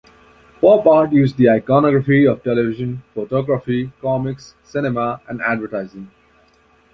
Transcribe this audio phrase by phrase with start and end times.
[0.59, 6.09] Pop art used the iconography of television, photography, comics, cinema and advertising.